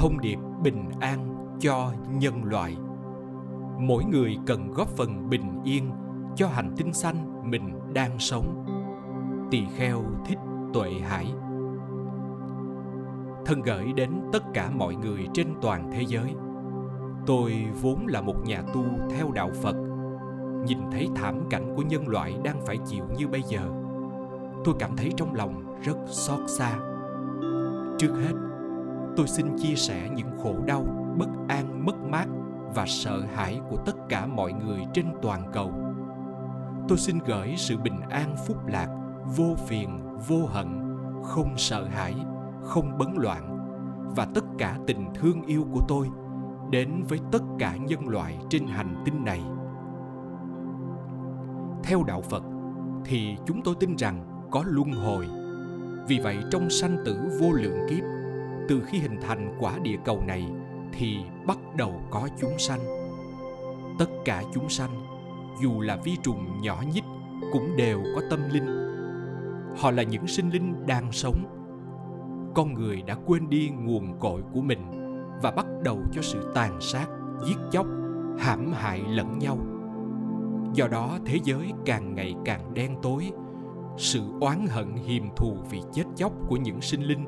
[0.00, 2.76] thông điệp bình an cho nhân loại.
[3.78, 5.90] Mỗi người cần góp phần bình yên
[6.36, 8.64] cho hành tinh xanh mình đang sống.
[9.50, 10.38] Tỳ kheo thích
[10.74, 11.32] tuệ hải.
[13.46, 16.34] Thân gửi đến tất cả mọi người trên toàn thế giới,
[17.26, 19.76] tôi vốn là một nhà tu theo đạo phật,
[20.66, 23.70] nhìn thấy thảm cảnh của nhân loại đang phải chịu như bây giờ,
[24.64, 26.78] tôi cảm thấy trong lòng rất xót xa.
[27.98, 28.49] Trước hết
[29.16, 30.84] tôi xin chia sẻ những khổ đau,
[31.18, 32.26] bất an, mất mát
[32.74, 35.72] và sợ hãi của tất cả mọi người trên toàn cầu.
[36.88, 38.88] Tôi xin gửi sự bình an, phúc lạc,
[39.36, 40.66] vô phiền, vô hận,
[41.24, 42.14] không sợ hãi,
[42.62, 43.56] không bấn loạn
[44.16, 46.08] và tất cả tình thương yêu của tôi
[46.70, 49.42] đến với tất cả nhân loại trên hành tinh này.
[51.82, 52.42] Theo đạo phật
[53.04, 55.28] thì chúng tôi tin rằng có luân hồi.
[56.08, 58.04] Vì vậy trong sanh tử vô lượng kiếp
[58.68, 60.46] từ khi hình thành quả địa cầu này
[60.92, 61.16] thì
[61.46, 62.80] bắt đầu có chúng sanh.
[63.98, 64.90] Tất cả chúng sanh,
[65.62, 67.04] dù là vi trùng nhỏ nhít
[67.52, 68.66] cũng đều có tâm linh.
[69.76, 71.44] Họ là những sinh linh đang sống.
[72.54, 74.80] Con người đã quên đi nguồn cội của mình
[75.42, 77.06] và bắt đầu cho sự tàn sát,
[77.46, 77.86] giết chóc,
[78.38, 79.58] hãm hại lẫn nhau.
[80.74, 83.30] Do đó thế giới càng ngày càng đen tối.
[83.96, 87.24] Sự oán hận hiềm thù vì chết chóc của những sinh linh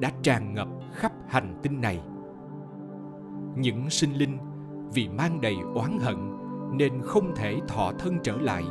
[0.00, 2.00] đã tràn ngập khắp hành tinh này.
[3.56, 4.38] Những sinh linh
[4.94, 6.16] vì mang đầy oán hận
[6.78, 8.64] nên không thể thọ thân trở lại.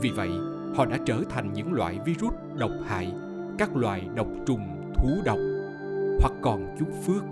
[0.00, 0.30] Vì vậy,
[0.76, 3.12] họ đã trở thành những loại virus độc hại,
[3.58, 5.38] các loài độc trùng thú độc.
[6.20, 7.24] Hoặc còn chút phước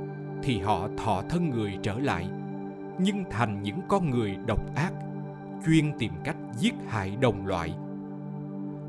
[0.42, 2.28] thì họ thọ thân người trở lại,
[2.98, 4.92] nhưng thành những con người độc ác,
[5.66, 7.74] chuyên tìm cách giết hại đồng loại.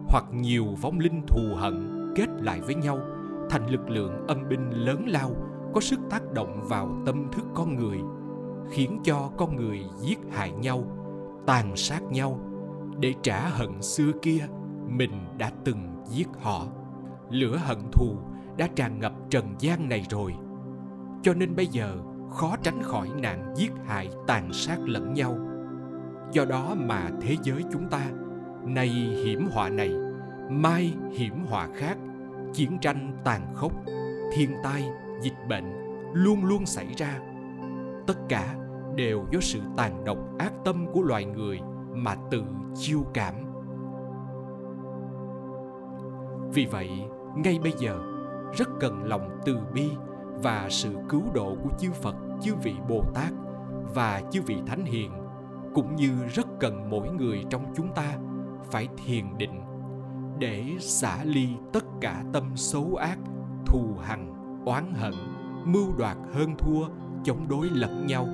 [0.07, 2.99] Hoặc nhiều vong linh thù hận kết lại với nhau
[3.49, 5.31] thành lực lượng âm binh lớn lao,
[5.73, 7.99] có sức tác động vào tâm thức con người,
[8.69, 10.83] khiến cho con người giết hại nhau,
[11.45, 12.39] tàn sát nhau.
[12.99, 14.47] Để trả hận xưa kia,
[14.87, 16.65] mình đã từng giết họ.
[17.29, 18.17] Lửa hận thù
[18.57, 20.33] đã tràn ngập trần gian này rồi.
[21.21, 21.97] Cho nên bây giờ,
[22.31, 25.37] khó tránh khỏi nạn giết hại, tàn sát lẫn nhau.
[26.31, 28.11] Do đó mà thế giới chúng ta,
[28.65, 28.87] nay
[29.23, 29.93] hiểm họa này,
[30.49, 31.97] mai hiểm họa khác
[32.55, 33.71] chiến tranh tàn khốc
[34.33, 34.83] thiên tai
[35.21, 35.65] dịch bệnh
[36.13, 37.19] luôn luôn xảy ra.
[38.07, 38.55] Tất cả
[38.95, 41.59] đều do sự tàn độc ác tâm của loài người
[41.93, 42.43] mà tự
[42.75, 43.35] chiêu cảm.
[46.53, 46.89] Vì vậy
[47.35, 47.99] ngay bây giờ
[48.53, 49.89] rất cần lòng từ bi
[50.43, 53.33] và sự cứu độ của chư Phật, chư vị Bồ Tát
[53.95, 55.11] và chư vị Thánh Hiền
[55.73, 58.17] cũng như rất cần mỗi người trong chúng ta
[58.71, 59.64] phải thiền định
[60.39, 63.17] để xả ly tất cả tâm xấu ác,
[63.65, 64.33] thù hằn,
[64.65, 65.13] oán hận,
[65.65, 66.87] mưu đoạt hơn thua,
[67.23, 68.27] chống đối lẫn nhau.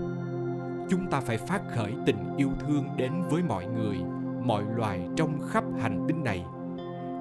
[0.90, 3.98] Chúng ta phải phát khởi tình yêu thương đến với mọi người,
[4.44, 6.46] mọi loài trong khắp hành tinh này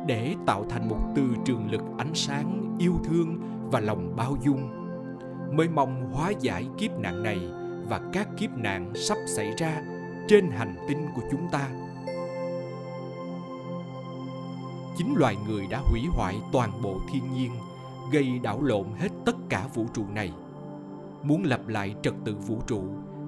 [0.07, 3.39] để tạo thành một từ trường lực ánh sáng yêu thương
[3.73, 4.81] và lòng bao dung
[5.57, 7.41] mới mong hóa giải kiếp nạn này
[7.89, 9.83] và các kiếp nạn sắp xảy ra
[10.29, 11.69] trên hành tinh của chúng ta
[15.01, 17.51] chính loài người đã hủy hoại toàn bộ thiên nhiên,
[18.13, 20.33] gây đảo lộn hết tất cả vũ trụ này.
[21.23, 22.83] Muốn lập lại trật tự vũ trụ,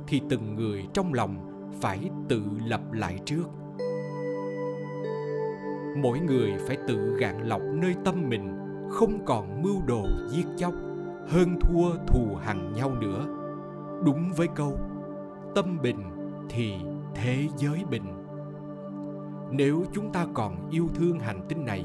[0.07, 1.37] thì từng người trong lòng
[1.81, 3.45] phải tự lập lại trước.
[6.03, 8.57] Mỗi người phải tự gạn lọc nơi tâm mình,
[8.91, 10.75] không còn mưu đồ giết chóc,
[11.29, 13.27] hơn thua thù hằn nhau nữa.
[14.05, 14.79] Đúng với câu,
[15.55, 16.03] tâm bình
[16.49, 16.75] thì
[17.15, 18.12] thế giới bình
[19.53, 21.85] nếu chúng ta còn yêu thương hành tinh này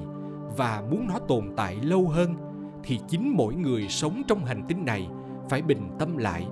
[0.57, 2.35] và muốn nó tồn tại lâu hơn,
[2.83, 5.09] thì chính mỗi người sống trong hành tinh này
[5.49, 6.47] phải bình tâm lại,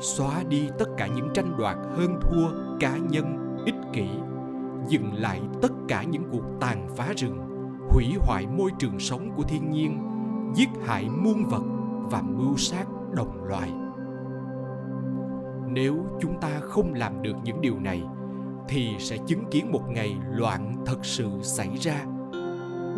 [0.00, 4.08] xóa đi tất cả những tranh đoạt hơn thua cá nhân, ích kỷ,
[4.88, 7.38] dừng lại tất cả những cuộc tàn phá rừng,
[7.90, 9.98] hủy hoại môi trường sống của thiên nhiên,
[10.54, 11.62] giết hại muôn vật
[12.10, 13.72] và mưu sát đồng loại
[15.76, 18.02] nếu chúng ta không làm được những điều này
[18.68, 22.04] thì sẽ chứng kiến một ngày loạn thật sự xảy ra.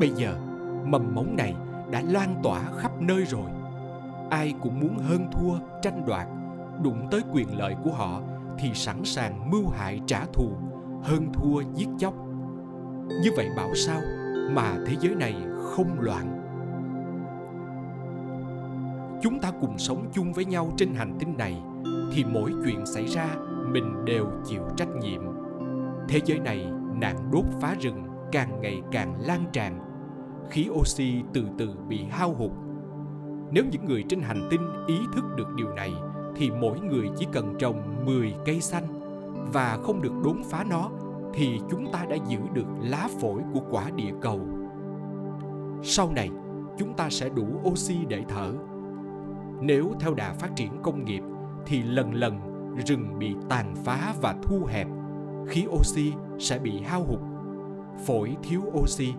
[0.00, 0.37] Bây giờ,
[0.85, 1.55] mầm mống này
[1.91, 3.50] đã lan tỏa khắp nơi rồi.
[4.31, 6.26] Ai cũng muốn hơn thua, tranh đoạt,
[6.82, 8.23] đụng tới quyền lợi của họ
[8.59, 10.50] thì sẵn sàng mưu hại trả thù,
[11.03, 12.14] hơn thua giết chóc.
[13.23, 14.00] Như vậy bảo sao
[14.50, 16.35] mà thế giới này không loạn?
[19.23, 21.62] Chúng ta cùng sống chung với nhau trên hành tinh này
[22.12, 23.37] thì mỗi chuyện xảy ra
[23.73, 25.38] mình đều chịu trách nhiệm
[26.09, 29.81] thế giới này nạn đốt phá rừng càng ngày càng lan tràn
[30.51, 32.51] khí oxy từ từ bị hao hụt
[33.51, 35.93] Nếu những người trên hành tinh ý thức được điều này
[36.37, 38.85] thì mỗi người chỉ cần trồng 10 cây xanh
[39.53, 40.91] và không được đốn phá nó
[41.35, 44.41] thì chúng ta đã giữ được lá phổi của quả địa cầu.
[45.83, 46.31] Sau này,
[46.79, 48.53] chúng ta sẽ đủ oxy để thở.
[49.61, 51.23] Nếu theo đà phát triển công nghiệp
[51.67, 52.39] thì lần lần
[52.87, 54.87] rừng bị tàn phá và thu hẹp,
[55.49, 57.21] khí oxy sẽ bị hao hụt.
[58.06, 59.12] Phổi thiếu oxy,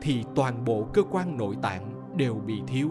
[0.00, 2.88] thì toàn bộ cơ quan nội tạng đều bị thiếu.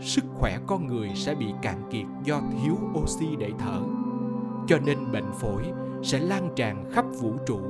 [0.00, 3.80] Sức khỏe con người sẽ bị cạn kiệt do thiếu oxy để thở.
[4.66, 5.62] Cho nên bệnh phổi
[6.02, 7.60] sẽ lan tràn khắp vũ trụ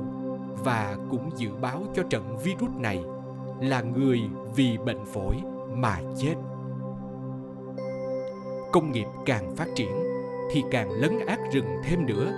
[0.63, 3.03] và cũng dự báo cho trận virus này
[3.61, 4.21] là người
[4.55, 5.35] vì bệnh phổi
[5.75, 6.35] mà chết.
[8.71, 10.03] Công nghiệp càng phát triển
[10.51, 12.33] thì càng lấn át rừng thêm nữa.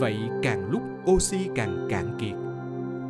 [0.00, 2.34] Vậy càng lúc oxy càng cạn kiệt.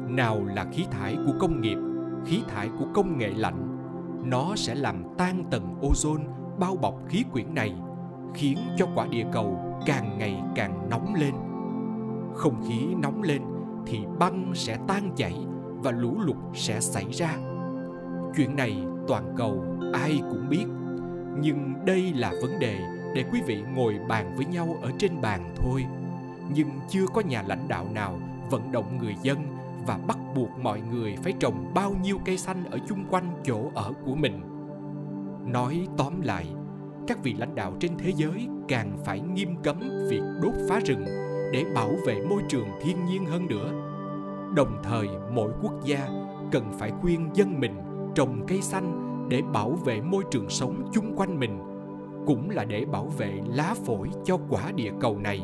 [0.08, 1.78] Nào là khí thải của công nghiệp,
[2.26, 3.78] khí thải của công nghệ lạnh,
[4.24, 6.24] nó sẽ làm tan tầng ozone
[6.58, 7.74] bao bọc khí quyển này,
[8.34, 11.34] khiến cho quả địa cầu càng ngày càng nóng lên.
[12.34, 13.42] Không khí nóng lên
[13.86, 15.34] thì băng sẽ tan chảy
[15.82, 17.36] và lũ lụt sẽ xảy ra.
[18.36, 20.66] Chuyện này toàn cầu ai cũng biết,
[21.40, 22.78] nhưng đây là vấn đề
[23.14, 25.84] để quý vị ngồi bàn với nhau ở trên bàn thôi
[26.54, 28.18] nhưng chưa có nhà lãnh đạo nào
[28.50, 29.38] vận động người dân
[29.86, 33.70] và bắt buộc mọi người phải trồng bao nhiêu cây xanh ở chung quanh chỗ
[33.74, 34.40] ở của mình.
[35.52, 36.46] Nói tóm lại,
[37.06, 39.80] các vị lãnh đạo trên thế giới càng phải nghiêm cấm
[40.10, 41.04] việc đốt phá rừng
[41.52, 43.72] để bảo vệ môi trường thiên nhiên hơn nữa.
[44.56, 46.08] Đồng thời, mỗi quốc gia
[46.52, 47.74] cần phải khuyên dân mình
[48.14, 51.58] trồng cây xanh để bảo vệ môi trường sống chung quanh mình,
[52.26, 55.40] cũng là để bảo vệ lá phổi cho quả địa cầu này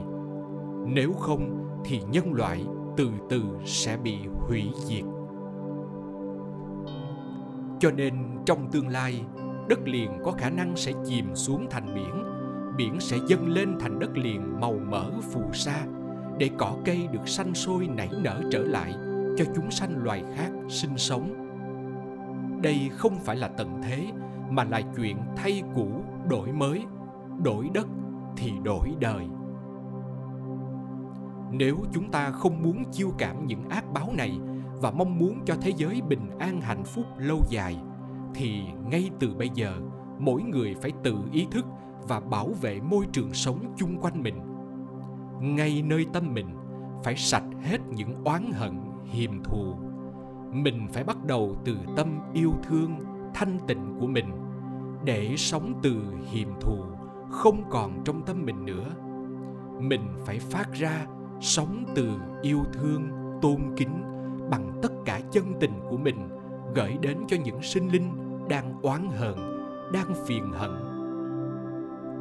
[0.87, 2.67] nếu không thì nhân loại
[2.97, 4.17] từ từ sẽ bị
[4.49, 5.05] hủy diệt.
[7.79, 8.15] Cho nên
[8.47, 9.25] trong tương lai,
[9.69, 12.31] đất liền có khả năng sẽ chìm xuống thành biển
[12.81, 15.87] biển sẽ dâng lên thành đất liền màu mỡ phù sa
[16.39, 18.95] để cỏ cây được xanh sôi nảy nở trở lại
[19.37, 21.35] cho chúng sanh loài khác sinh sống.
[22.63, 24.07] Đây không phải là tận thế,
[24.51, 26.83] mà là chuyện thay cũ, đổi mới.
[27.45, 27.87] Đổi đất
[28.37, 29.27] thì đổi đời
[31.51, 34.41] nếu chúng ta không muốn chiêu cảm những ác báo này
[34.81, 37.77] và mong muốn cho thế giới bình an hạnh phúc lâu dài,
[38.35, 39.81] thì ngay từ bây giờ,
[40.19, 41.67] mỗi người phải tự ý thức
[42.09, 44.41] và bảo vệ môi trường sống chung quanh mình.
[45.41, 46.47] Ngay nơi tâm mình
[47.05, 49.75] phải sạch hết những oán hận, hiềm thù.
[50.53, 52.99] Mình phải bắt đầu từ tâm yêu thương,
[53.35, 54.27] thanh tịnh của mình
[55.05, 56.85] để sống từ hiềm thù
[57.31, 58.91] không còn trong tâm mình nữa.
[59.81, 61.07] Mình phải phát ra
[61.41, 62.11] sống từ
[62.43, 63.11] yêu thương,
[63.43, 64.03] tôn kính
[64.51, 66.29] bằng tất cả chân tình của mình,
[66.75, 68.13] gửi đến cho những sinh linh
[68.49, 69.37] đang oán hờn,
[69.93, 70.71] đang phiền hận.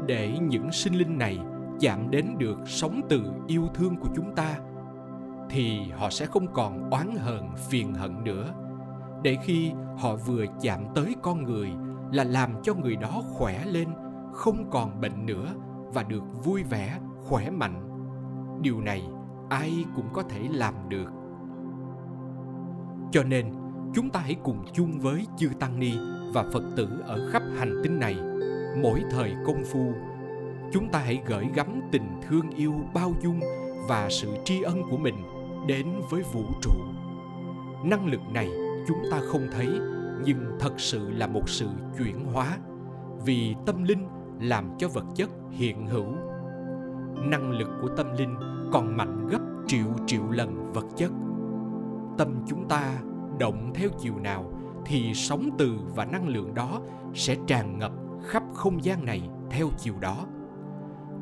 [0.08, 1.40] Để những sinh linh này
[1.80, 4.60] chạm đến được sống từ yêu thương của chúng ta,
[5.50, 8.54] thì họ sẽ không còn oán hờn, phiền hận nữa.
[9.24, 11.72] Để khi họ vừa chạm tới con người
[12.12, 13.88] là làm cho người đó khỏe lên,
[14.34, 15.54] không còn bệnh nữa
[15.94, 17.89] và được vui vẻ, khỏe mạnh
[18.62, 19.04] điều này
[19.50, 21.12] ai cũng có thể làm được.
[23.12, 23.46] Cho nên,
[23.94, 25.92] chúng ta hãy cùng chung với chư tăng ni
[26.34, 28.16] và phật tử ở khắp hành tinh này.
[28.82, 29.94] Mỗi thời công phu,
[30.72, 33.40] chúng ta hãy gửi gắm tình thương yêu bao dung
[33.88, 35.16] và sự tri ân của mình
[35.68, 36.72] đến với vũ trụ.
[37.84, 38.50] Năng lực này
[38.88, 39.68] chúng ta không thấy,
[40.26, 41.68] nhưng thật sự là một sự
[41.98, 42.58] chuyển hóa,
[43.26, 44.08] vì tâm linh
[44.42, 46.08] làm cho vật chất hiện hữu.
[47.24, 48.36] Năng lực của tâm linh
[48.72, 51.12] còn mạnh gấp triệu triệu lần vật chất.
[52.18, 52.98] Tâm chúng ta
[53.40, 54.52] động theo chiều nào
[54.86, 56.82] thì sóng từ và năng lượng đó
[57.14, 57.92] sẽ tràn ngập
[58.26, 60.26] khắp không gian này theo chiều đó.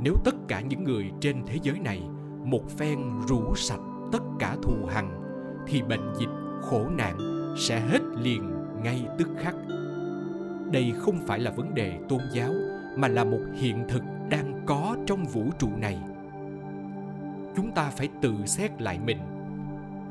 [0.01, 2.01] Nếu tất cả những người trên thế giới này
[2.43, 3.79] một phen rũ sạch
[4.11, 5.09] tất cả thù hằn,
[5.67, 6.29] thì bệnh dịch,
[6.61, 7.17] khổ nạn
[7.57, 8.51] sẽ hết liền
[8.83, 9.55] ngay tức khắc.
[10.71, 12.53] Đây không phải là vấn đề tôn giáo,
[12.97, 15.99] mà là một hiện thực đang có trong vũ trụ này
[17.57, 19.17] chúng ta phải tự xét lại mình.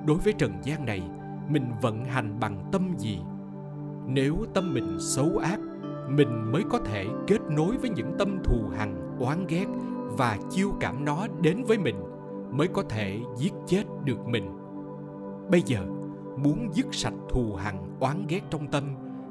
[0.07, 1.03] Đối với trần gian này,
[1.49, 3.19] mình vận hành bằng tâm gì?
[4.07, 5.61] Nếu tâm mình xấu ác,
[6.09, 9.67] mình mới có thể kết nối với những tâm thù hằn, oán ghét
[10.19, 11.97] và chiêu cảm nó đến với mình,
[12.50, 14.50] mới có thể giết chết được mình.
[15.50, 15.87] Bây giờ,
[16.38, 18.85] muốn dứt sạch thù hằn, oán ghét trong tâm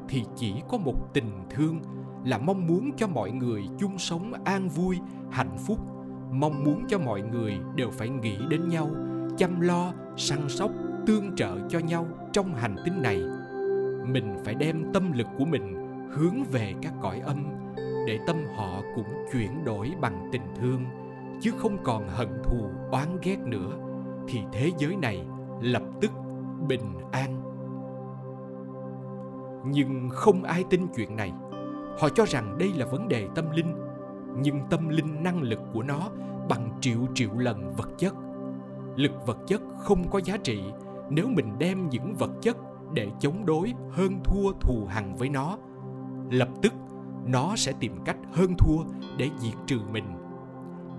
[0.09, 1.79] thì chỉ có một tình thương
[2.25, 4.99] là mong muốn cho mọi người chung sống an vui,
[5.31, 5.79] hạnh phúc
[6.31, 8.89] mong muốn cho mọi người đều phải nghĩ đến nhau,
[9.37, 10.71] chăm lo, săn sóc,
[11.05, 13.23] tương trợ cho nhau trong hành tinh này.
[14.07, 15.75] Mình phải đem tâm lực của mình
[16.11, 17.45] hướng về các cõi âm,
[18.07, 20.85] để tâm họ cũng chuyển đổi bằng tình thương,
[21.41, 23.71] chứ không còn hận thù, oán ghét nữa.
[24.27, 25.25] Thì thế giới này
[25.61, 26.11] lập tức
[26.67, 27.41] bình an.
[29.65, 31.31] Nhưng không ai tin chuyện này.
[31.99, 33.75] Họ cho rằng đây là vấn đề tâm linh
[34.41, 36.09] nhưng tâm linh năng lực của nó
[36.49, 38.13] bằng triệu triệu lần vật chất.
[38.95, 40.63] Lực vật chất không có giá trị
[41.09, 42.57] nếu mình đem những vật chất
[42.93, 45.57] để chống đối hơn thua thù hằn với nó.
[46.29, 46.73] Lập tức,
[47.25, 48.83] nó sẽ tìm cách hơn thua
[49.17, 50.05] để diệt trừ mình.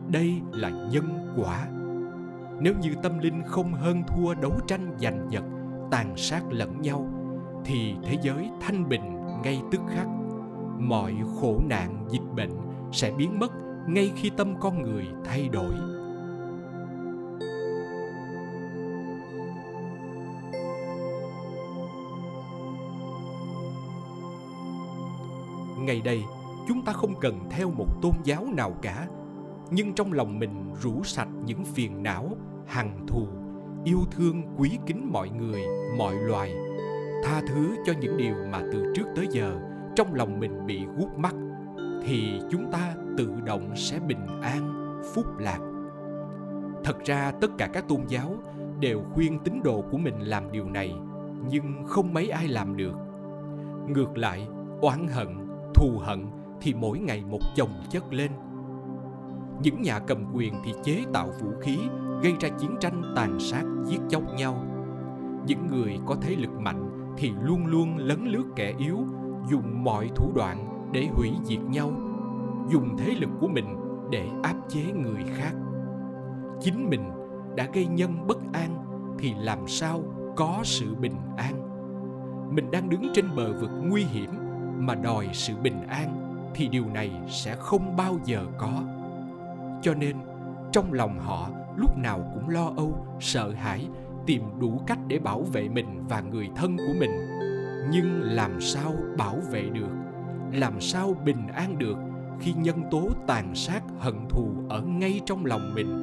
[0.09, 1.69] Đây là nhân quả.
[2.61, 5.45] Nếu như tâm linh không hơn thua đấu tranh giành giật,
[5.90, 7.09] tàn sát lẫn nhau,
[7.64, 10.07] thì thế giới thanh bình ngay tức khắc.
[10.78, 13.52] Mọi khổ nạn, dịch bệnh sẽ biến mất
[13.87, 15.75] ngay khi tâm con người thay đổi.
[25.78, 26.23] Ngày đây,
[26.69, 29.09] chúng ta không cần theo một tôn giáo nào cả,
[29.71, 33.26] nhưng trong lòng mình rũ sạch những phiền não hằng thù,
[33.85, 35.62] yêu thương quý kính mọi người,
[35.99, 36.55] mọi loài,
[37.25, 39.61] tha thứ cho những điều mà từ trước tới giờ
[39.97, 41.35] trong lòng mình bị gút mắt
[42.06, 45.58] thì chúng ta tự động sẽ bình an, phúc lạc.
[46.84, 48.34] Thật ra, tất cả các tôn giáo
[48.80, 50.94] đều khuyên tín đồ của mình làm điều này,
[51.50, 52.94] nhưng không mấy ai làm được.
[53.88, 54.48] Ngược lại,
[54.80, 55.28] oán hận,
[55.75, 56.26] thù hận
[56.60, 58.30] thì mỗi ngày một chồng chất lên.
[59.62, 61.78] Những nhà cầm quyền thì chế tạo vũ khí,
[62.22, 64.64] gây ra chiến tranh, tàn sát, giết chóc nhau.
[65.46, 68.98] Những người có thế lực mạnh thì luôn luôn lấn lướt kẻ yếu,
[69.50, 71.92] dùng mọi thủ đoạn để hủy diệt nhau,
[72.68, 73.76] dùng thế lực của mình
[74.10, 75.52] để áp chế người khác.
[76.60, 77.10] Chính mình
[77.56, 78.70] đã gây nhân bất an
[79.18, 80.02] thì làm sao
[80.36, 81.54] có sự bình an?
[82.54, 84.30] Mình đang đứng trên bờ vực nguy hiểm
[84.78, 88.82] mà đòi sự bình an thì điều này sẽ không bao giờ có.
[89.82, 90.16] Cho nên,
[90.72, 93.88] trong lòng họ lúc nào cũng lo âu, sợ hãi,
[94.26, 97.10] tìm đủ cách để bảo vệ mình và người thân của mình.
[97.90, 100.05] Nhưng làm sao bảo vệ được?
[100.52, 101.96] Làm sao bình an được
[102.40, 106.02] khi nhân tố tàn sát hận thù ở ngay trong lòng mình?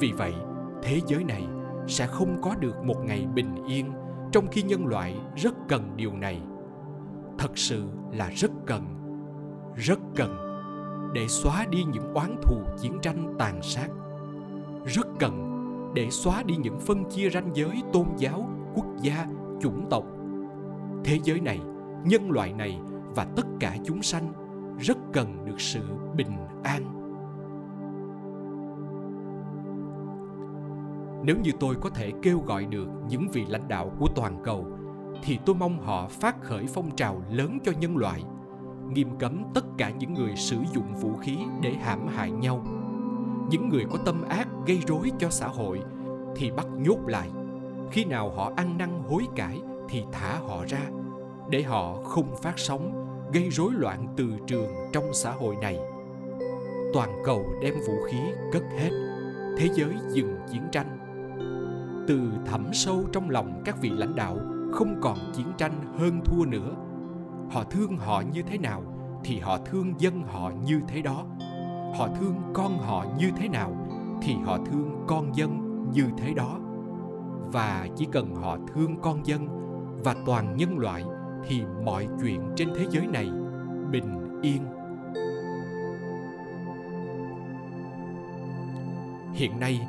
[0.00, 0.34] Vì vậy,
[0.82, 1.46] thế giới này
[1.86, 3.92] sẽ không có được một ngày bình yên
[4.32, 6.40] trong khi nhân loại rất cần điều này.
[7.38, 8.98] Thật sự là rất cần
[9.78, 10.36] rất cần
[11.14, 13.88] để xóa đi những oán thù chiến tranh tàn sát.
[14.84, 15.44] Rất cần
[15.94, 19.26] để xóa đi những phân chia ranh giới tôn giáo, quốc gia,
[19.60, 20.04] chủng tộc.
[21.04, 21.60] Thế giới này
[22.04, 22.78] nhân loại này
[23.14, 24.32] và tất cả chúng sanh
[24.78, 25.80] rất cần được sự
[26.16, 26.94] bình an.
[31.24, 34.66] Nếu như tôi có thể kêu gọi được những vị lãnh đạo của toàn cầu,
[35.22, 38.24] thì tôi mong họ phát khởi phong trào lớn cho nhân loại,
[38.88, 42.64] nghiêm cấm tất cả những người sử dụng vũ khí để hãm hại nhau.
[43.50, 45.80] Những người có tâm ác gây rối cho xã hội
[46.36, 47.30] thì bắt nhốt lại.
[47.90, 50.80] Khi nào họ ăn năn hối cải thì thả họ ra
[51.50, 55.78] để họ không phát sóng, gây rối loạn từ trường trong xã hội này.
[56.94, 58.18] Toàn cầu đem vũ khí
[58.52, 58.90] cất hết,
[59.58, 60.98] thế giới dừng chiến tranh.
[62.08, 64.36] Từ thẳm sâu trong lòng các vị lãnh đạo
[64.72, 66.74] không còn chiến tranh hơn thua nữa.
[67.50, 68.82] Họ thương họ như thế nào
[69.24, 71.24] thì họ thương dân họ như thế đó.
[71.98, 73.76] Họ thương con họ như thế nào
[74.22, 76.58] thì họ thương con dân như thế đó.
[77.52, 79.48] Và chỉ cần họ thương con dân
[80.04, 81.04] và toàn nhân loại
[81.46, 83.30] thì mọi chuyện trên thế giới này
[83.90, 84.62] bình yên.
[89.34, 89.86] Hiện nay,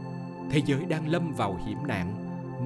[0.51, 2.13] thế giới đang lâm vào hiểm nạn.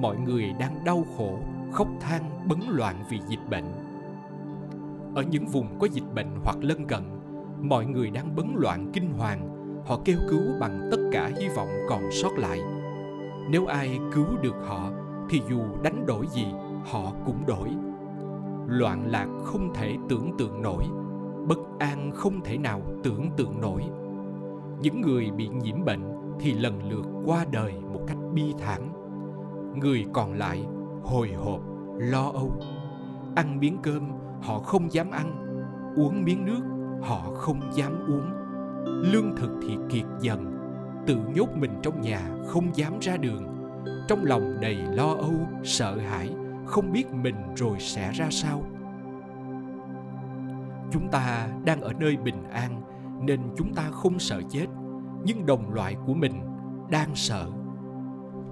[0.00, 1.38] Mọi người đang đau khổ,
[1.72, 3.64] khóc than, bấn loạn vì dịch bệnh.
[5.14, 7.02] Ở những vùng có dịch bệnh hoặc lân cận,
[7.60, 9.48] mọi người đang bấn loạn kinh hoàng.
[9.86, 12.60] Họ kêu cứu bằng tất cả hy vọng còn sót lại.
[13.50, 14.90] Nếu ai cứu được họ,
[15.30, 16.46] thì dù đánh đổi gì,
[16.84, 17.68] họ cũng đổi
[18.66, 20.84] loạn lạc không thể tưởng tượng nổi,
[21.48, 23.84] bất an không thể nào tưởng tượng nổi.
[24.80, 26.00] Những người bị nhiễm bệnh
[26.40, 28.80] thì lần lượt qua đời một cách bi thảm.
[29.74, 30.66] Người còn lại
[31.02, 31.60] hồi hộp,
[31.98, 32.52] lo âu.
[33.36, 34.02] Ăn miếng cơm,
[34.42, 35.40] họ không dám ăn.
[35.96, 36.60] Uống miếng nước,
[37.02, 38.30] họ không dám uống.
[39.12, 40.54] Lương thực thì kiệt dần,
[41.06, 43.44] tự nhốt mình trong nhà không dám ra đường.
[44.08, 46.34] Trong lòng đầy lo âu, sợ hãi
[46.74, 48.62] không biết mình rồi sẽ ra sao.
[50.90, 52.82] Chúng ta đang ở nơi bình an,
[53.22, 54.66] nên chúng ta không sợ chết,
[55.24, 56.32] nhưng đồng loại của mình
[56.90, 57.50] đang sợ.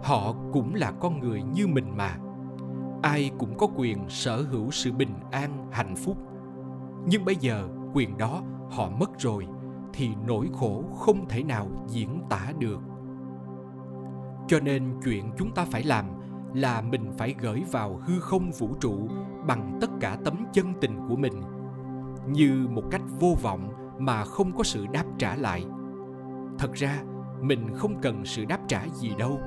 [0.03, 2.17] Họ cũng là con người như mình mà.
[3.03, 6.17] Ai cũng có quyền sở hữu sự bình an, hạnh phúc.
[7.07, 9.47] Nhưng bây giờ quyền đó họ mất rồi,
[9.93, 12.81] thì nỗi khổ không thể nào diễn tả được.
[14.47, 16.07] Cho nên chuyện chúng ta phải làm
[16.55, 19.09] là mình phải gửi vào hư không vũ trụ
[19.47, 21.43] bằng tất cả tấm chân tình của mình,
[22.29, 25.65] như một cách vô vọng mà không có sự đáp trả lại.
[26.59, 27.03] Thật ra,
[27.41, 29.41] mình không cần sự đáp trả gì đâu.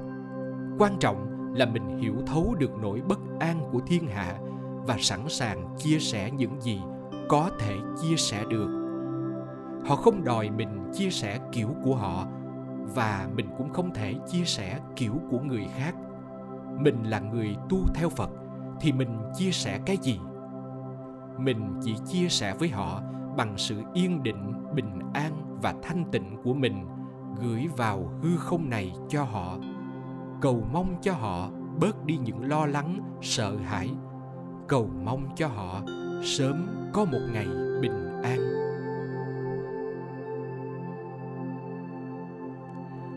[0.79, 4.39] Quan trọng là mình hiểu thấu được nỗi bất an của thiên hạ
[4.87, 6.81] và sẵn sàng chia sẻ những gì
[7.29, 8.81] có thể chia sẻ được.
[9.85, 12.27] Họ không đòi mình chia sẻ kiểu của họ
[12.95, 15.95] và mình cũng không thể chia sẻ kiểu của người khác
[16.79, 18.29] mình là người tu theo phật
[18.81, 20.19] thì mình chia sẻ cái gì?
[21.37, 23.01] Mình chỉ chia sẻ với họ
[23.37, 26.85] bằng sự yên định, bình an và thanh tịnh của mình
[27.41, 29.57] gửi vào hư không này cho họ.
[30.41, 33.89] Cầu mong cho họ bớt đi những lo lắng, sợ hãi.
[34.67, 35.81] Cầu mong cho họ
[36.23, 37.47] sớm có một ngày
[37.81, 38.39] bình an.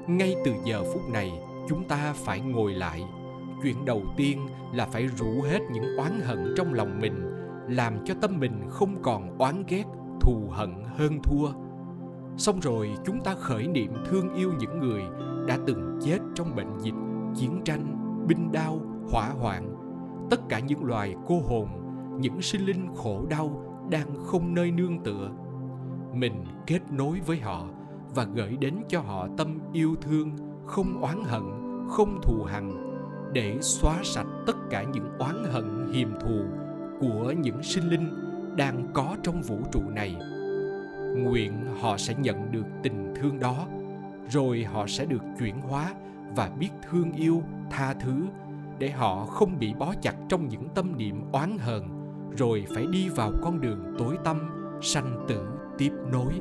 [0.06, 1.32] Ngay từ giờ phút này,
[1.68, 3.04] chúng ta phải ngồi lại
[3.62, 4.38] chuyện đầu tiên
[4.72, 7.32] là phải rũ hết những oán hận trong lòng mình,
[7.68, 9.84] làm cho tâm mình không còn oán ghét,
[10.20, 11.48] thù hận, hơn thua.
[12.36, 15.02] Xong rồi chúng ta khởi niệm thương yêu những người
[15.46, 16.94] đã từng chết trong bệnh dịch,
[17.34, 17.84] chiến tranh,
[18.28, 19.74] binh đao, hỏa hoạn.
[20.30, 21.68] Tất cả những loài cô hồn,
[22.20, 25.30] những sinh linh khổ đau đang không nơi nương tựa.
[26.12, 27.66] Mình kết nối với họ
[28.14, 30.30] và gửi đến cho họ tâm yêu thương,
[30.66, 31.42] không oán hận,
[31.88, 32.87] không thù hằn
[33.32, 36.40] để xóa sạch tất cả những oán hận, hiềm thù
[37.00, 38.08] của những sinh linh
[38.56, 40.16] đang có trong vũ trụ này.
[41.16, 43.66] Nguyện họ sẽ nhận được tình thương đó,
[44.30, 45.94] rồi họ sẽ được chuyển hóa
[46.36, 48.26] và biết thương yêu, tha thứ
[48.78, 51.88] để họ không bị bó chặt trong những tâm niệm oán hờn,
[52.36, 54.50] rồi phải đi vào con đường tối tăm,
[54.82, 56.32] sanh tử tiếp nối.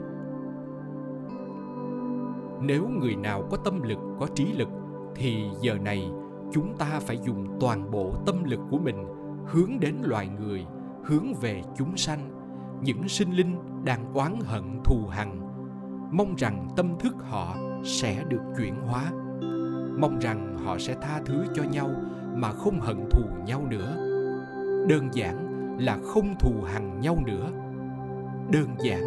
[2.62, 4.70] Nếu người nào có tâm lực, có trí lực
[5.16, 6.10] thì giờ này
[6.52, 9.06] chúng ta phải dùng toàn bộ tâm lực của mình
[9.48, 10.66] hướng đến loài người,
[11.04, 12.30] hướng về chúng sanh.
[12.82, 15.40] Những sinh linh đang oán hận thù hằn,
[16.12, 19.12] mong rằng tâm thức họ sẽ được chuyển hóa.
[20.00, 21.90] Mong rằng họ sẽ tha thứ cho nhau
[22.36, 23.96] mà không hận thù nhau nữa.
[24.90, 25.48] Đơn giản
[25.80, 27.52] là không thù hằn nhau nữa.
[28.52, 29.02] Đơn giản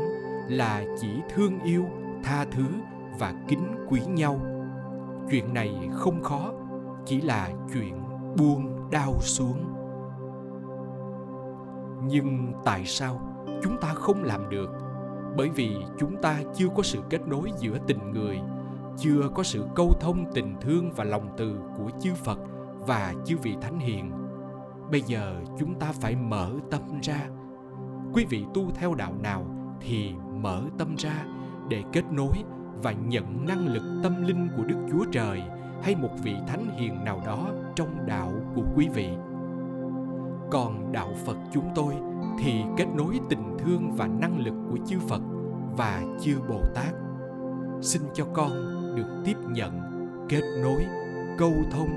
[0.48, 1.84] là chỉ thương yêu,
[2.22, 2.64] tha thứ
[3.18, 4.40] và kính quý nhau.
[5.30, 6.52] Chuyện này không khó
[7.06, 8.02] chỉ là chuyện
[8.36, 9.64] buông đau xuống.
[12.04, 13.20] Nhưng tại sao
[13.62, 14.70] chúng ta không làm được?
[15.36, 18.40] Bởi vì chúng ta chưa có sự kết nối giữa tình người,
[18.96, 22.38] chưa có sự câu thông tình thương và lòng từ của chư phật
[22.78, 24.10] và chư vị thánh hiền.
[24.90, 27.28] Bây giờ chúng ta phải mở tâm ra.
[28.12, 29.44] Quý vị tu theo đạo nào
[29.80, 31.24] thì mở tâm ra
[31.68, 32.34] để kết nối
[32.82, 35.42] và nhận năng lực tâm linh của đức chúa trời
[35.82, 39.08] hay một vị thánh hiền nào đó trong đạo của quý vị.
[40.50, 41.94] Còn đạo phật chúng tôi
[42.40, 45.22] thì kết nối tình thương và năng lực của chư phật
[45.76, 46.94] và chư bồ tát.
[47.82, 48.50] Xin cho con
[48.96, 49.80] được tiếp nhận
[50.28, 50.86] kết nối
[51.38, 51.88] câu thông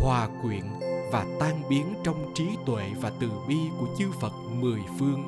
[0.00, 0.64] hòa quyện
[1.12, 5.22] và tan biến trong trí tuệ và từ bi của chư Phật mười phương,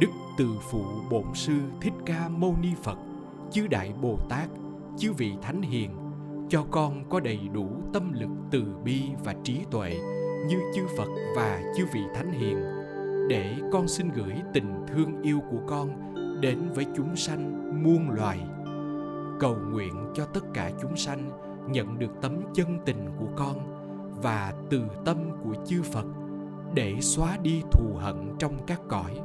[0.00, 2.98] Đức Từ Phụ Bổn Sư Thích Ca Mâu Ni Phật,
[3.50, 4.48] chư Đại Bồ Tát,
[4.98, 5.90] chư vị Thánh Hiền,
[6.54, 9.98] cho con có đầy đủ tâm lực từ bi và trí tuệ
[10.48, 12.58] như chư Phật và chư vị Thánh Hiền,
[13.28, 18.38] để con xin gửi tình thương yêu của con đến với chúng sanh muôn loài.
[19.40, 21.30] Cầu nguyện cho tất cả chúng sanh
[21.70, 23.56] nhận được tấm chân tình của con
[24.22, 26.06] và từ tâm của chư Phật
[26.74, 29.20] để xóa đi thù hận trong các cõi.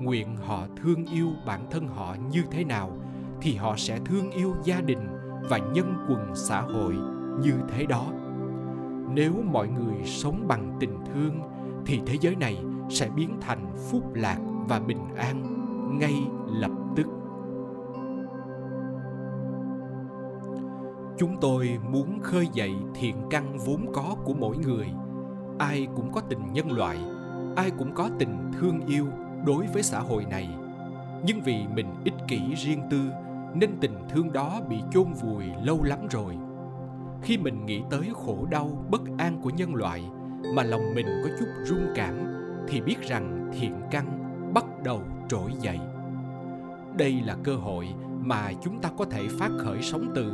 [0.00, 2.98] Nguyện họ thương yêu bản thân họ như thế nào
[3.40, 6.96] thì họ sẽ thương yêu gia đình và nhân quần xã hội
[7.40, 8.06] như thế đó.
[9.14, 11.40] Nếu mọi người sống bằng tình thương,
[11.86, 12.56] thì thế giới này
[12.90, 15.58] sẽ biến thành phúc lạc và bình an
[15.98, 16.14] ngay
[16.60, 17.06] lập tức.
[21.18, 24.88] chúng tôi muốn khơi dậy thiện căn vốn có của mỗi người
[25.58, 26.98] ai cũng có tình nhân loại,
[27.56, 29.06] ai cũng có tình thương yêu
[29.46, 30.48] đối với xã hội này
[31.26, 33.00] nhưng vì mình ích kỷ riêng tư
[33.54, 36.36] nên tình thương đó bị chôn vùi lâu lắm rồi.
[37.22, 40.04] Khi mình nghĩ tới khổ đau, bất an của nhân loại
[40.54, 42.14] mà lòng mình có chút rung cảm,
[42.68, 44.06] thì biết rằng thiện căn
[44.54, 45.78] bắt đầu trỗi dậy.
[46.98, 47.88] Đây là cơ hội
[48.20, 50.32] mà chúng ta có thể phát khởi sống từ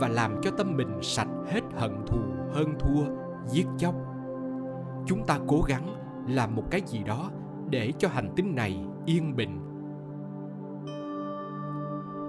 [0.00, 2.20] và làm cho tâm mình sạch hết hận thù,
[2.52, 3.04] hơn thua,
[3.48, 3.94] giết chóc.
[5.06, 5.94] Chúng ta cố gắng
[6.28, 7.30] làm một cái gì đó
[7.70, 9.60] để cho hành tinh này yên bình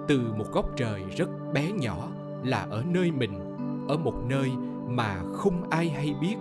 [0.07, 2.07] từ một góc trời rất bé nhỏ
[2.43, 3.39] là ở nơi mình,
[3.87, 4.51] ở một nơi
[4.87, 6.35] mà không ai hay biết.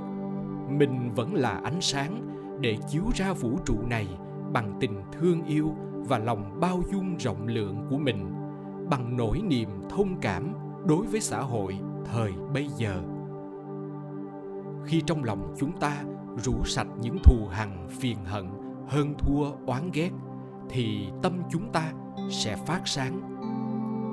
[0.68, 2.26] Mình vẫn là ánh sáng
[2.60, 4.08] để chiếu ra vũ trụ này
[4.52, 5.74] bằng tình thương yêu
[6.08, 8.34] và lòng bao dung rộng lượng của mình,
[8.90, 10.52] bằng nỗi niềm thông cảm
[10.86, 11.78] đối với xã hội
[12.12, 13.02] thời bây giờ.
[14.84, 16.02] Khi trong lòng chúng ta
[16.36, 18.50] rũ sạch những thù hằn, phiền hận,
[18.88, 20.10] hơn thua, oán ghét,
[20.68, 21.92] thì tâm chúng ta
[22.30, 23.29] sẽ phát sáng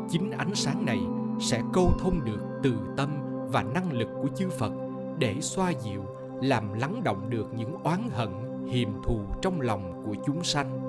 [0.09, 0.99] chính ánh sáng này
[1.39, 3.09] sẽ câu thông được từ tâm
[3.51, 4.71] và năng lực của chư phật
[5.19, 6.03] để xoa dịu,
[6.41, 8.29] làm lắng động được những oán hận,
[8.67, 10.81] hiềm thù trong lòng của chúng sanh.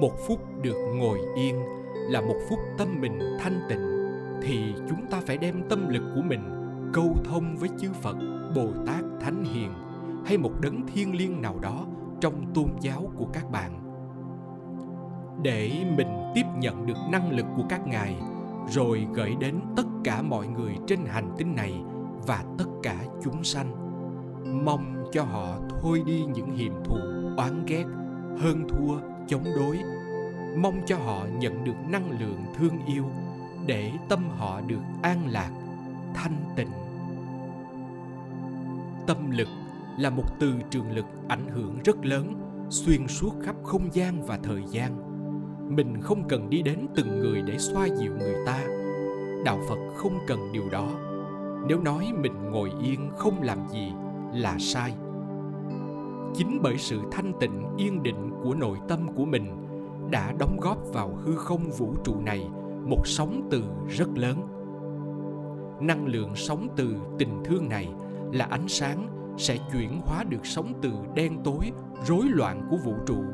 [0.00, 1.62] Một phút được ngồi yên
[2.10, 3.98] là một phút tâm mình thanh tịnh,
[4.42, 6.50] thì chúng ta phải đem tâm lực của mình
[6.92, 8.16] câu thông với chư phật,
[8.56, 9.72] bồ tát thánh hiền
[10.26, 11.86] hay một đấng thiêng liêng nào đó
[12.20, 13.87] trong tôn giáo của các bạn
[15.42, 18.16] để mình tiếp nhận được năng lực của các ngài,
[18.68, 21.74] rồi gửi đến tất cả mọi người trên hành tinh này
[22.26, 23.70] và tất cả chúng sanh.
[24.64, 26.96] Mong cho họ thôi đi những hiềm thù,
[27.36, 27.84] oán ghét,
[28.38, 29.78] hơn thua, chống đối.
[30.56, 33.04] Mong cho họ nhận được năng lượng thương yêu
[33.66, 35.50] để tâm họ được an lạc,
[36.14, 36.70] thanh tịnh.
[39.06, 39.48] Tâm lực
[39.98, 42.34] là một từ trường lực ảnh hưởng rất lớn,
[42.70, 45.07] xuyên suốt khắp không gian và thời gian
[45.68, 48.64] mình không cần đi đến từng người để xoa dịu người ta.
[49.44, 50.88] Đạo phật không cần điều đó.
[51.68, 53.92] Nếu nói mình ngồi yên không làm gì
[54.34, 54.94] là sai.
[56.34, 59.56] Chính bởi sự thanh tịnh, yên định của nội tâm của mình
[60.10, 62.48] đã đóng góp vào hư không vũ trụ này
[62.86, 64.36] một sóng từ rất lớn.
[65.80, 67.88] Năng lượng sóng từ tình thương này
[68.32, 69.06] là ánh sáng
[69.38, 71.70] sẽ chuyển hóa được sóng từ đen tối
[72.06, 73.24] rối loạn của vũ trụ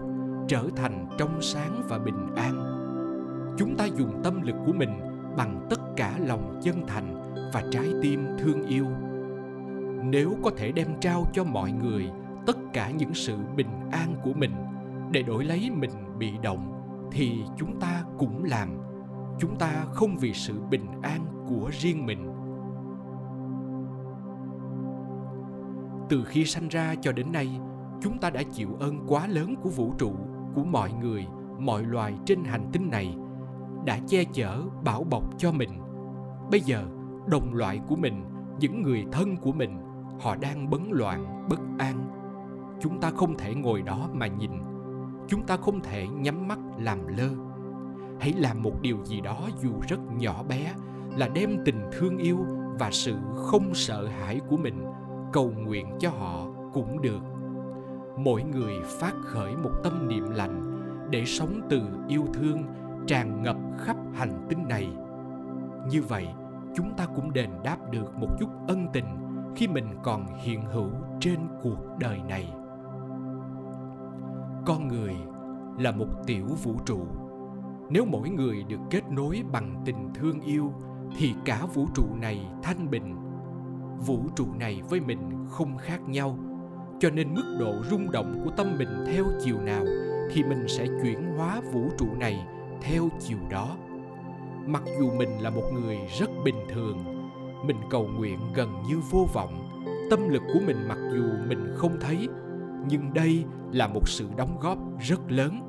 [0.49, 2.71] trở thành trong sáng và bình an.
[3.59, 4.91] Chúng ta dùng tâm lực của mình
[5.37, 8.87] bằng tất cả lòng chân thành và trái tim thương yêu.
[10.05, 12.11] Nếu có thể đem trao cho mọi người
[12.47, 14.53] tất cả những sự bình an của mình
[15.13, 16.73] để đổi lấy mình bị động,
[17.13, 18.69] thì chúng ta cũng làm.
[19.39, 22.31] Chúng ta không vì sự bình an của riêng mình.
[26.09, 27.61] Từ khi sanh ra cho đến nay,
[28.01, 30.13] chúng ta đã chịu ơn quá lớn của vũ trụ
[30.55, 31.27] của mọi người,
[31.59, 33.17] mọi loài trên hành tinh này
[33.85, 35.71] đã che chở, bảo bọc cho mình.
[36.51, 36.85] Bây giờ,
[37.27, 38.25] đồng loại của mình,
[38.61, 39.79] những người thân của mình,
[40.21, 42.07] họ đang bấn loạn, bất an.
[42.81, 44.51] Chúng ta không thể ngồi đó mà nhìn.
[45.29, 47.29] Chúng ta không thể nhắm mắt làm lơ.
[48.21, 50.75] Hãy làm một điều gì đó dù rất nhỏ bé,
[51.17, 52.39] là đem tình thương yêu
[52.79, 54.85] và sự không sợ hãi của mình
[55.33, 57.21] cầu nguyện cho họ cũng được
[58.17, 62.63] mỗi người phát khởi một tâm niệm lành để sống từ yêu thương,
[63.07, 64.89] tràn ngập khắp hành tinh này.
[65.91, 66.29] Như vậy,
[66.75, 69.05] chúng ta cũng đền đáp được một chút ân tình
[69.57, 72.53] khi mình còn hiện hữu trên cuộc đời này.
[74.67, 75.17] Con người
[75.79, 77.07] là một tiểu vũ trụ.
[77.91, 80.73] Nếu mỗi người được kết nối bằng tình thương yêu,
[81.17, 83.17] thì cả vũ trụ này thanh bình.
[84.07, 86.39] Vũ trụ này với mình không khác nhau
[87.01, 89.85] cho nên mức độ rung động của tâm mình theo chiều nào
[90.31, 92.47] thì mình sẽ chuyển hóa vũ trụ này
[92.83, 93.77] theo chiều đó.
[94.67, 96.99] Mặc dù mình là một người rất bình thường,
[97.67, 99.69] mình cầu nguyện gần như vô vọng,
[100.11, 102.29] tâm lực của mình mặc dù mình không thấy,
[102.89, 105.61] nhưng đây là một sự đóng góp rất lớn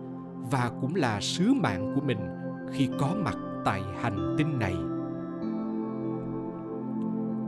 [0.52, 2.20] và cũng là sứ mạng của mình
[2.72, 4.76] khi có mặt tại hành tinh này.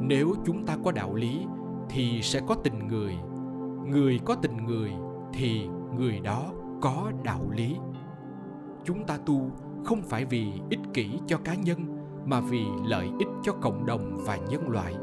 [0.01, 1.45] Nếu chúng ta có đạo lý
[1.89, 3.17] thì sẽ có tình người
[3.89, 4.91] người có tình người
[5.33, 7.75] thì người đó có đạo lý.
[8.83, 9.51] Chúng ta tu
[9.85, 14.17] không phải vì ích kỷ cho cá nhân, mà vì lợi ích cho cộng đồng
[14.25, 14.95] và nhân loại.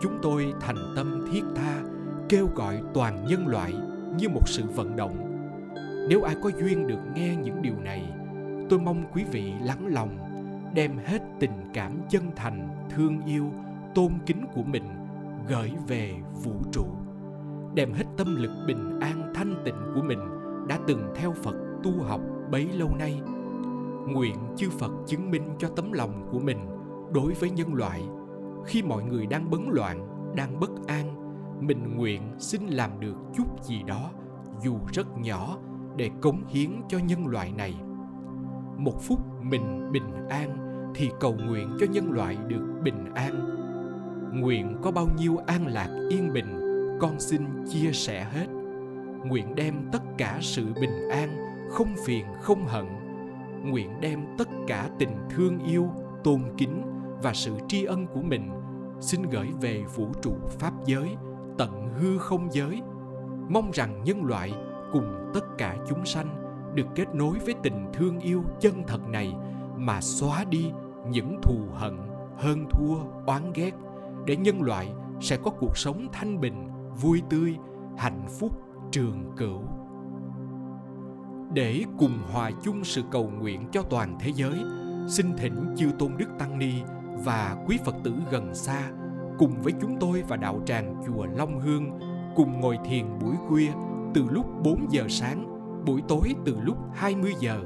[0.00, 1.82] Chúng tôi thành tâm thiết tha,
[2.28, 3.72] kêu gọi toàn nhân loại
[4.18, 5.30] như một sự vận động.
[6.08, 8.12] Nếu ai có duyên được nghe những điều này,
[8.70, 10.16] tôi mong quý vị lắng lòng,
[10.74, 13.50] đem hết tình cảm chân thành, thương yêu,
[13.94, 14.84] tôn kính của mình
[15.48, 16.86] gửi về vũ trụ
[17.74, 20.18] đem hết tâm lực bình an thanh tịnh của mình
[20.68, 23.20] đã từng theo phật tu học bấy lâu nay.
[24.08, 26.58] Nguyện chư phật chứng minh cho tấm lòng của mình
[27.14, 28.02] đối với nhân loại.
[28.66, 31.14] Khi mọi người đang bấn loạn, đang bất an,
[31.60, 34.10] mình nguyện xin làm được chút gì đó,
[34.62, 35.58] dù rất nhỏ,
[35.96, 37.74] để cống hiến cho nhân loại này.
[38.76, 40.56] Một phút mình bình an
[40.94, 43.50] thì cầu nguyện cho nhân loại được bình an.
[44.40, 46.53] Nguyện có bao nhiêu an lạc yên bình
[47.04, 48.46] con xin chia sẻ hết.
[49.24, 51.28] Nguyện đem tất cả sự bình an,
[51.70, 52.86] không phiền, không hận.
[53.64, 55.88] Nguyện đem tất cả tình thương yêu,
[56.24, 56.82] tôn kính
[57.22, 58.50] và sự tri ân của mình,
[59.00, 61.16] xin gửi về vũ trụ pháp giới,
[61.58, 62.82] tận hư không giới.
[63.48, 64.52] Mong rằng nhân loại
[64.92, 66.28] cùng tất cả chúng sanh
[66.74, 69.34] được kết nối với tình thương yêu chân thật này
[69.76, 70.70] mà xóa đi
[71.10, 71.96] những thù hận,
[72.36, 73.72] hơn thua, oán ghét,
[74.26, 74.88] để nhân loại
[75.20, 77.56] sẽ có cuộc sống thanh bình vui tươi
[77.98, 78.52] hạnh phúc
[78.90, 79.62] trường cửu.
[81.52, 84.58] Để cùng hòa chung sự cầu nguyện cho toàn thế giới
[85.08, 86.72] xin thỉnh chư tôn đức tăng ni
[87.24, 88.90] và quý phật tử gần xa
[89.38, 91.98] cùng với chúng tôi và đạo tràng chùa Long Hương
[92.36, 93.72] cùng ngồi thiền buổi khuya
[94.14, 95.46] từ lúc 4 giờ sáng,
[95.86, 97.60] buổi tối từ lúc 20 giờ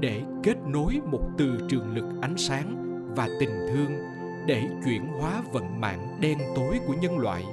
[0.00, 2.76] để kết nối một từ trường lực ánh sáng
[3.16, 3.92] và tình thương
[4.46, 7.44] để chuyển hóa vận mạng đen tối của nhân loại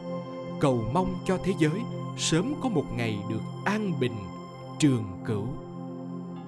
[0.60, 1.82] cầu mong cho thế giới
[2.18, 4.16] sớm có một ngày được an bình,
[4.80, 5.48] trường cửu.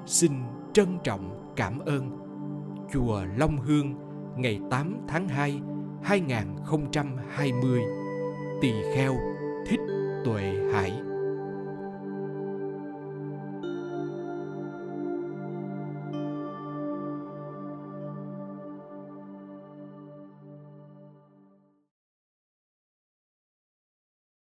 [0.06, 0.32] Xin
[0.74, 2.17] trân trọng cảm ơn
[2.93, 3.93] chùa Long Hương
[4.36, 5.62] ngày 8 tháng 2
[6.04, 7.82] 2020
[8.62, 9.15] Tỳ kheo
[9.67, 9.80] Thích
[10.26, 11.11] Tuệ Hải.